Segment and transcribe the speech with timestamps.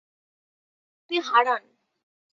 [1.11, 1.63] তিনি হারান।